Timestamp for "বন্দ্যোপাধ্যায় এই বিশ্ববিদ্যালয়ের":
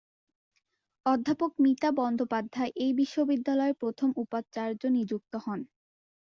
1.97-3.79